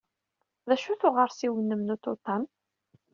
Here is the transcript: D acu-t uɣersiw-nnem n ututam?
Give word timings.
D 0.67 0.69
acu-t 0.75 1.07
uɣersiw-nnem 1.07 1.81
n 1.83 1.93
ututam? 1.95 2.43